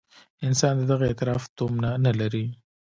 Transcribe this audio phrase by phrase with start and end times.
[0.47, 2.45] انسان د دغه اعتراف تومنه نه لري.